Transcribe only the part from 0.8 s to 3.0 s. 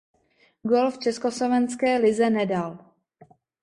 v československé lize nedal.